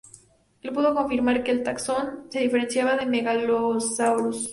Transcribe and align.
Él 0.63 0.71
pudo 0.73 0.95
confirmar 0.95 1.43
que 1.43 1.51
el 1.51 1.61
taxón 1.61 2.25
se 2.31 2.39
diferenciaba 2.39 2.95
de 2.97 3.05
"Megalosaurus". 3.05 4.49